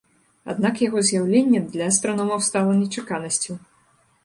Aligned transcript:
Аднак 0.53 0.79
яго 0.83 1.03
з'яўленне 1.09 1.61
для 1.75 1.91
астраномаў 1.93 2.43
стала 2.49 2.71
нечаканасцю. 2.83 3.61